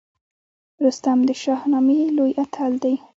[0.85, 2.95] رستم د شاهنامې لوی اتل دی